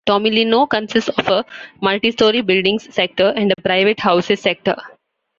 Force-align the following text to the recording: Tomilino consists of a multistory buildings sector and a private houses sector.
Tomilino 0.09 0.67
consists 0.67 1.09
of 1.11 1.27
a 1.27 1.45
multistory 1.83 2.43
buildings 2.43 2.91
sector 2.91 3.31
and 3.35 3.51
a 3.55 3.61
private 3.61 3.99
houses 3.99 4.39
sector. 4.41 4.75